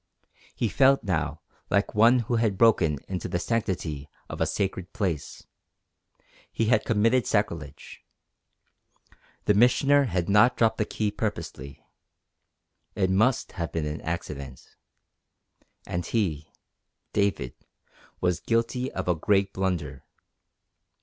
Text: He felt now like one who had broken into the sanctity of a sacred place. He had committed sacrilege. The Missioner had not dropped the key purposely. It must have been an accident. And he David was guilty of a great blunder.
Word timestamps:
He 0.55 0.67
felt 0.67 1.03
now 1.03 1.41
like 1.69 1.93
one 1.93 2.21
who 2.25 2.37
had 2.37 2.57
broken 2.57 2.97
into 3.07 3.27
the 3.29 3.37
sanctity 3.37 4.09
of 4.29 4.41
a 4.41 4.47
sacred 4.47 4.93
place. 4.93 5.45
He 6.51 6.65
had 6.65 6.85
committed 6.85 7.27
sacrilege. 7.27 8.01
The 9.45 9.53
Missioner 9.53 10.05
had 10.05 10.27
not 10.27 10.57
dropped 10.57 10.79
the 10.79 10.85
key 10.85 11.11
purposely. 11.11 11.85
It 12.95 13.11
must 13.11 13.51
have 13.51 13.71
been 13.71 13.85
an 13.85 14.01
accident. 14.01 14.75
And 15.85 16.03
he 16.03 16.51
David 17.13 17.53
was 18.19 18.39
guilty 18.39 18.91
of 18.93 19.07
a 19.07 19.13
great 19.13 19.53
blunder. 19.53 20.03